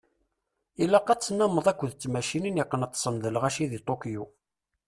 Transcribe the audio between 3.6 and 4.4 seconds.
di Tokyo.